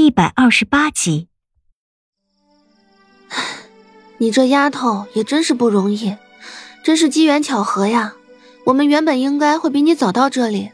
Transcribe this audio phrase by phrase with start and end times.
[0.00, 1.28] 第一百二十八集。
[4.16, 6.16] 你这丫头也真是不容易，
[6.82, 8.14] 真是机缘巧合呀！
[8.64, 10.72] 我们原本应该会比你早到这里，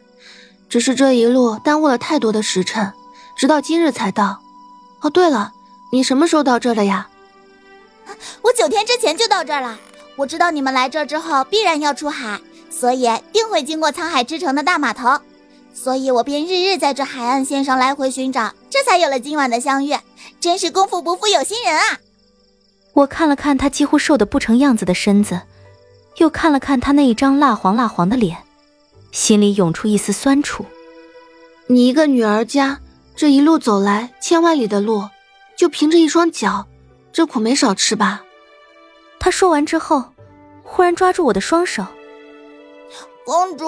[0.69, 2.93] 只是这一路耽误了太多的时辰，
[3.37, 4.41] 直到今日才到。
[5.01, 5.53] 哦，对了，
[5.91, 7.09] 你什么时候到这的呀？
[8.43, 9.77] 我九天之前就到这儿了。
[10.15, 12.41] 我知道你们来这之后必然要出海，
[12.71, 15.21] 所以定会经过沧海之城的大码头。
[15.77, 19.95] 所以我便日日在这海岸线上来回寻找，这才有了今晚的相遇。
[20.41, 22.01] 真是功夫不负有心人啊！
[22.95, 25.43] 我看了看他几乎瘦得不成样子的身子，
[26.17, 28.39] 又看了看他那一张蜡黄蜡黄的脸，
[29.13, 30.65] 心里涌出一丝酸楚。
[31.67, 32.81] 你一个女儿家，
[33.15, 35.09] 这一路走来千万里的路，
[35.57, 36.67] 就凭着一双脚，
[37.13, 38.25] 这苦没少吃吧？
[39.21, 40.05] 他说完之后，
[40.65, 41.85] 忽然抓住我的双手。
[43.25, 43.67] 公主，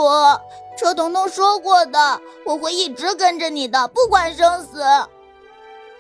[0.78, 4.80] 车彤彤说过的，我会一直跟着你的，不管生死。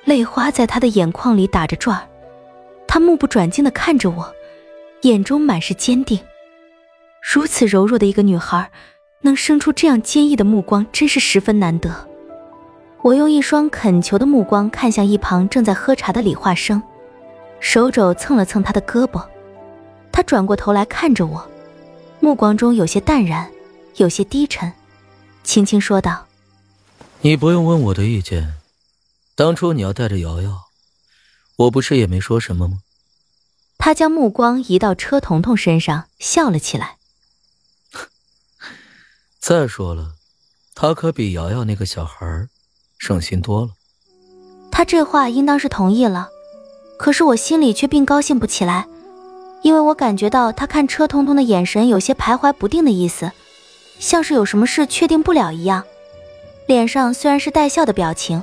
[0.04, 2.08] 泪花在他的眼眶里打着转儿，
[2.86, 4.32] 他目不转睛的看着我，
[5.02, 6.20] 眼中满是坚定。
[7.20, 8.70] 如此柔弱的一个女孩，
[9.22, 11.90] 能生出这样坚毅的目光，真是十分难得。
[13.02, 16.80] 我用一双恳求的目光看向一旁正在喝茶的李化生，
[17.58, 19.24] 手肘蹭了蹭他的胳膊，
[20.12, 21.44] 他转过头来看着我。
[22.20, 23.48] 目光中有些淡然，
[23.98, 24.72] 有些低沉，
[25.44, 26.26] 轻轻说道
[27.22, 28.54] ：“你不用问我的意见。
[29.34, 30.68] 当初你要带着瑶瑶，
[31.56, 32.78] 我不是也没说什么吗？”
[33.78, 36.96] 他将目光移到车彤彤身上，笑了起来。
[39.40, 40.14] 再说了，
[40.74, 42.48] 他可比瑶瑶那个小孩
[42.98, 43.70] 省心多了。
[44.70, 46.28] 他这话应当是同意了，
[46.98, 48.86] 可是我心里却并高兴不起来。
[49.62, 53.32] 因为我感觉到他看车彤彤的眼神有些徘徊不定的意思，
[53.98, 55.84] 像是有什么事确定不了一样。
[56.66, 58.42] 脸上虽然是带笑的表情，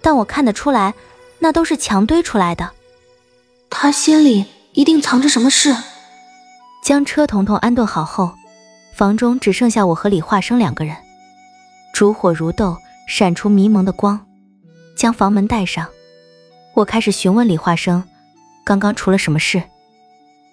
[0.00, 0.94] 但我看得出来，
[1.38, 2.70] 那都是强堆出来的。
[3.70, 5.74] 他心里一定藏着什么事。
[6.84, 8.32] 将车彤彤安顿好后，
[8.94, 10.96] 房中只剩下我和李化生两个人。
[11.92, 12.76] 烛火如豆，
[13.08, 14.24] 闪出迷蒙的光。
[14.96, 15.88] 将房门带上，
[16.74, 18.04] 我开始询问李化生，
[18.64, 19.62] 刚刚出了什么事。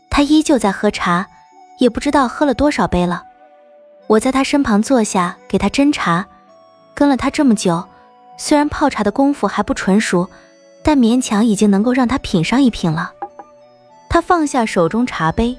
[0.10, 1.28] 他依旧在喝茶，
[1.80, 3.24] 也不知道喝了多少杯了。
[4.08, 6.28] 我在他身旁坐下，给他斟茶。
[6.94, 7.88] 跟了他这么久，
[8.38, 10.30] 虽然泡茶的功夫还不纯熟，
[10.84, 13.14] 但勉强已经能够让他品上一品了。
[14.10, 15.58] 他放下手中茶杯，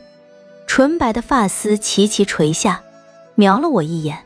[0.66, 2.82] 纯白的发丝齐齐垂下，
[3.34, 4.24] 瞄了我一眼，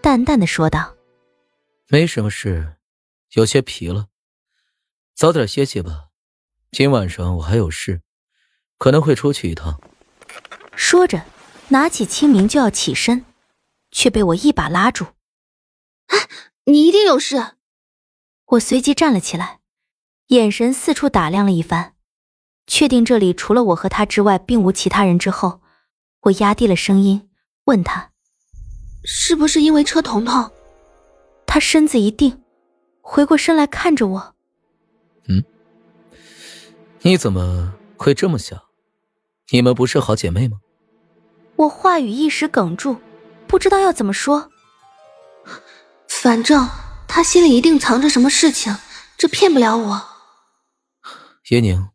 [0.00, 0.94] 淡淡的说道
[1.88, 2.76] ：“没什么事，
[3.32, 4.06] 有些疲了，
[5.14, 6.06] 早点歇息吧。
[6.72, 8.00] 今晚上我还有事。”
[8.78, 9.80] 可能会出去一趟。
[10.74, 11.22] 说着，
[11.68, 13.24] 拿起清明就要起身，
[13.90, 15.06] 却被我一把拉住。
[16.06, 16.28] 哎，
[16.64, 17.54] 你一定有事！
[18.46, 19.60] 我随即站了起来，
[20.28, 21.94] 眼神四处打量了一番，
[22.66, 25.60] 确定这里除了我和他之外并无其他人之后，
[26.22, 27.28] 我压低了声音
[27.64, 28.12] 问他
[29.04, 30.50] ：“是不是因为车彤彤？”
[31.46, 32.42] 他身子一定，
[33.00, 34.34] 回过身来看着我
[35.28, 35.42] ：“嗯，
[37.02, 38.60] 你怎么会这么想？”
[39.50, 40.60] 你们不是好姐妹吗？
[41.54, 42.96] 我话语一时哽住，
[43.46, 44.50] 不知道要怎么说。
[46.08, 46.68] 反正
[47.06, 48.76] 他心里一定藏着什么事情，
[49.16, 50.02] 这骗不了我。
[51.50, 51.88] 叶宁，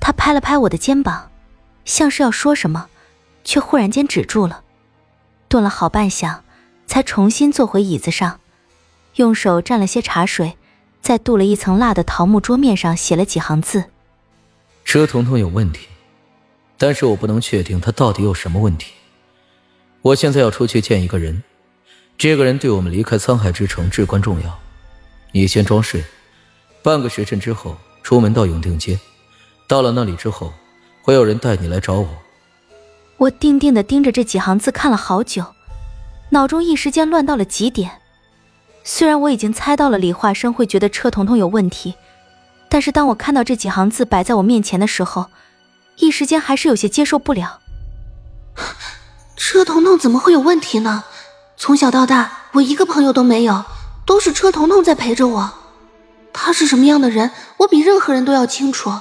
[0.00, 1.30] 他拍了拍我的肩膀，
[1.84, 2.88] 像是要说什么，
[3.44, 4.62] 却忽然间止住了，
[5.48, 6.40] 顿了好半晌，
[6.86, 8.40] 才重新坐回椅子上，
[9.14, 10.58] 用手蘸了些茶水，
[11.00, 13.86] 在镀了一层蜡的桃木桌面上写了几行字：
[14.84, 15.88] 车彤彤有问题。
[16.76, 18.92] 但是我不能确定他到底有什么问题。
[20.02, 21.42] 我现在要出去见一个人，
[22.16, 24.58] 这个人对我们离开沧海之城至关重要。
[25.32, 26.02] 你先装睡，
[26.82, 28.98] 半个时辰之后出门到永定街，
[29.68, 30.54] 到了那里之后，
[31.02, 32.08] 会有人带你来找我。
[33.18, 35.44] 我定定的盯着这几行字看了好久，
[36.30, 38.00] 脑中一时间乱到了极点。
[38.82, 41.94] 虽然我已经猜到了李化生会觉得车彤彤有问题，
[42.70, 45.26] 但是当我看到这几行字摆在我面前的时候，
[45.96, 47.60] 一时间还是有些接受不了。
[49.42, 51.02] 车彤彤怎么会有问题呢？
[51.56, 53.64] 从小到大，我一个朋友都没有，
[54.04, 55.52] 都是车彤彤在陪着我。
[56.30, 58.92] 她是什么样的人，我比任何人都要清楚。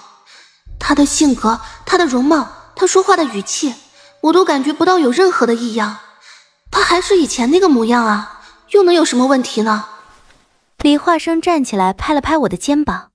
[0.80, 3.76] 她的性格，她的容貌，她说话的语气，
[4.22, 5.98] 我都感觉不到有任何的异样。
[6.72, 8.40] 他还是以前那个模样啊，
[8.70, 9.88] 又能有什么问题呢？
[10.78, 13.12] 李化生站起来，拍了拍我的肩膀，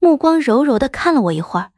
[0.00, 1.70] 目光柔柔的看了我一会儿。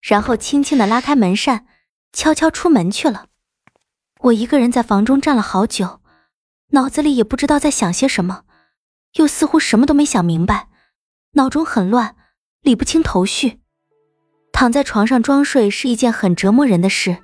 [0.00, 1.66] 然后轻轻的拉开门扇，
[2.14, 3.26] 悄悄出门去了。
[4.22, 5.98] 我一个人在房中站了好久，
[6.70, 8.42] 脑子里也不知道在想些什么，
[9.14, 10.68] 又似乎什么都没想明白，
[11.32, 12.14] 脑中很乱，
[12.60, 13.58] 理不清头绪。
[14.52, 17.18] 躺在床上装睡是一件很折磨人的事，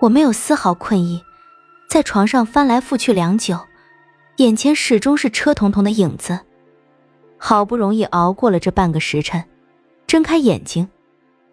[0.00, 1.24] 我没有丝毫困意，
[1.88, 3.58] 在床上翻来覆去良久，
[4.36, 6.38] 眼前始终是车彤彤的影子。
[7.36, 9.44] 好不容易熬过了这半个时辰，
[10.06, 10.88] 睁开眼睛，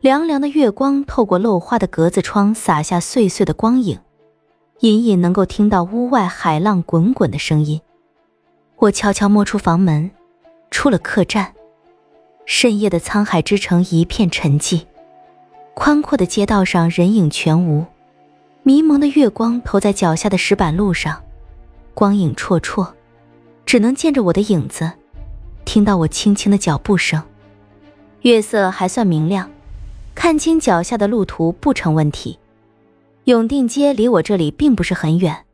[0.01, 3.99] 凉凉的月光透过漏花的格子窗洒下碎碎的光影，
[4.81, 7.81] 隐隐能够听到屋外海浪滚滚的声音。
[8.77, 10.09] 我悄悄摸出房门，
[10.71, 11.53] 出了客栈。
[12.45, 14.85] 深夜的沧海之城一片沉寂，
[15.73, 17.85] 宽阔的街道上人影全无，
[18.63, 21.21] 迷蒙的月光投在脚下的石板路上，
[21.93, 22.87] 光影绰绰，
[23.65, 24.93] 只能见着我的影子，
[25.65, 27.21] 听到我轻轻的脚步声。
[28.21, 29.51] 月色还算明亮，
[30.15, 32.39] 看清脚下的路途不成问题。
[33.25, 35.45] 永定街离我这里并不是很远，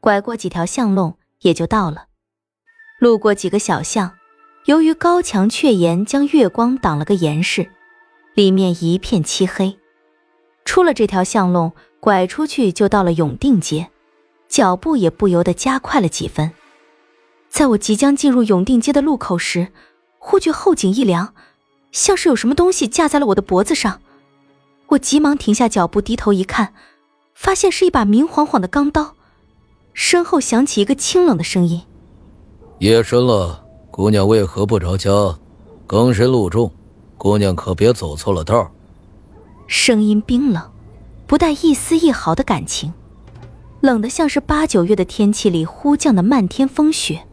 [0.00, 2.06] 拐过几条巷弄也就到了。
[3.00, 4.12] 路过几个小巷。
[4.66, 7.68] 由于高墙雀檐将月光挡了个严实，
[8.34, 9.76] 里面一片漆黑。
[10.64, 13.90] 出了这条巷弄，拐出去就到了永定街，
[14.48, 16.52] 脚步也不由得加快了几分。
[17.48, 19.72] 在我即将进入永定街的路口时，
[20.18, 21.34] 忽觉后颈一凉，
[21.90, 24.00] 像是有什么东西架在了我的脖子上。
[24.90, 26.72] 我急忙停下脚步，低头一看，
[27.42, 29.16] 发现是一把明晃晃的钢刀。
[29.92, 31.82] 身后响起一个清冷的声音
[32.78, 35.10] ：“夜深了。”姑娘为何不着家？
[35.84, 36.70] 更深路重，
[37.18, 38.70] 姑娘可别走错了道。
[39.66, 40.70] 声音冰冷，
[41.26, 42.94] 不带一丝一毫的感情，
[43.80, 47.26] 冷得像是八九月的天气里忽降的漫天风雪。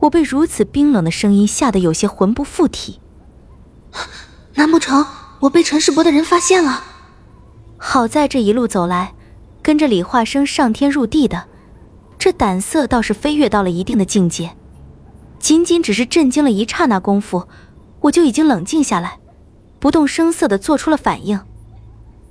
[0.00, 2.98] 我被如此冰冷的声音吓得有些魂不附体。
[4.54, 5.06] 难不成
[5.42, 6.82] 我被陈世伯的人发现了？
[7.76, 9.14] 好在这一路走来，
[9.68, 11.46] 跟着李化生上天入地的，
[12.18, 14.56] 这胆色倒是飞跃到了一定的境界。
[15.38, 17.46] 仅仅只是震惊了一刹那功夫，
[18.00, 19.18] 我就已经冷静下来，
[19.78, 21.38] 不动声色地做出了反应。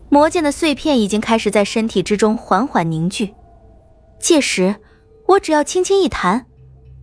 [0.10, 3.36] 魔剑的碎片已经开始在身体之中缓缓凝聚。
[4.19, 4.78] 届时，
[5.28, 6.48] 我只要轻轻一弹，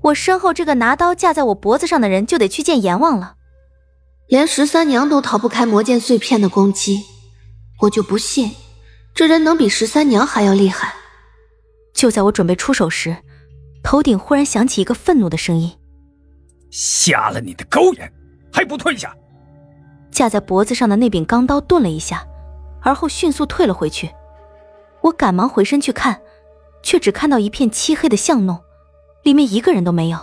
[0.02, 3.36] 我身后这个拿刀架在我脖子上的人就得去见阎王了。
[4.26, 7.04] 连十三娘都逃不开魔剑碎片的攻击，
[7.82, 8.50] 我就不信
[9.14, 10.92] 这人能比十三娘还要厉害。
[11.94, 13.16] 就在我准备出手时，
[13.82, 15.70] 头顶忽然响起一个愤怒的声音。
[16.70, 18.12] 瞎了你的狗眼，
[18.52, 19.14] 还不退下！
[20.10, 22.26] 架在脖子上的那柄钢刀顿了一下，
[22.82, 24.10] 而后迅速退了回去。
[25.02, 26.20] 我赶忙回身去看，
[26.82, 28.60] 却只看到一片漆黑的巷弄，
[29.22, 30.18] 里面一个人都没有。